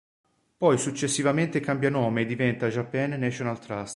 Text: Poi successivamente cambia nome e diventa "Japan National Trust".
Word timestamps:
Poi 0.57 0.79
successivamente 0.79 1.59
cambia 1.59 1.91
nome 1.91 2.21
e 2.21 2.25
diventa 2.25 2.69
"Japan 2.69 3.11
National 3.19 3.59
Trust". 3.59 3.89